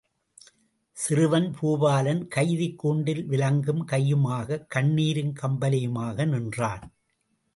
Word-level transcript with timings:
சிறுவன் 0.97 1.53
பூபாலன் 1.61 2.27
கைதிக் 2.27 2.77
கூண்டில் 2.77 3.21
விலங்கும் 3.29 3.83
கையுமாக 3.91 4.59
கண்ணீரும் 4.75 5.33
கம்பலையுமாக 5.41 6.25
நின்றான். 6.25 6.85